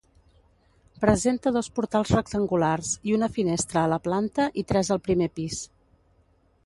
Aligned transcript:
Presenta 1.01 1.51
dos 1.57 1.69
portals 1.79 2.13
rectangulars 2.15 2.95
i 3.11 3.15
una 3.19 3.29
finestra 3.37 3.83
a 3.83 3.93
la 3.93 4.01
planta 4.09 4.49
i 4.63 4.65
tres 4.73 4.91
al 4.97 5.03
primer 5.11 5.29
pis. 5.41 5.61